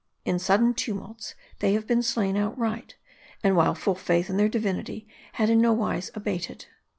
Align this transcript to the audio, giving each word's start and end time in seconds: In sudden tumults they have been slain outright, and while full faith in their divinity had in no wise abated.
In 0.25 0.39
sudden 0.39 0.73
tumults 0.73 1.35
they 1.59 1.73
have 1.73 1.85
been 1.85 2.01
slain 2.01 2.35
outright, 2.35 2.95
and 3.43 3.55
while 3.55 3.75
full 3.75 3.93
faith 3.93 4.31
in 4.31 4.37
their 4.37 4.49
divinity 4.49 5.07
had 5.33 5.47
in 5.51 5.61
no 5.61 5.73
wise 5.73 6.09
abated. 6.15 6.65